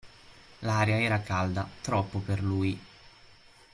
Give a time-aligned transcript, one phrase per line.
[0.61, 2.75] L'aria era calda, troppo per lui.